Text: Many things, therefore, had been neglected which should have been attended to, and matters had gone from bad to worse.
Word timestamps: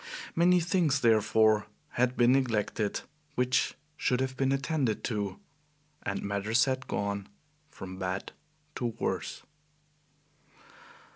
Many 0.35 0.59
things, 0.59 1.01
therefore, 1.01 1.67
had 1.89 2.17
been 2.17 2.31
neglected 2.31 3.01
which 3.35 3.75
should 3.95 4.19
have 4.19 4.35
been 4.35 4.51
attended 4.51 5.03
to, 5.03 5.39
and 6.01 6.23
matters 6.23 6.65
had 6.65 6.87
gone 6.87 7.29
from 7.69 7.99
bad 7.99 8.31
to 8.77 8.87
worse. 8.99 9.43